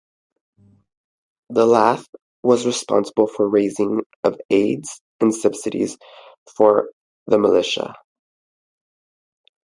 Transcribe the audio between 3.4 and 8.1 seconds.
the raising of aids and subsidies for the Militia.